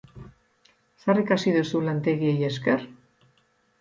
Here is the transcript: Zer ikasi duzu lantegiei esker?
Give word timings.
Zer 1.03 1.21
ikasi 1.23 1.53
duzu 1.57 1.83
lantegiei 1.91 2.51
esker? 2.51 2.87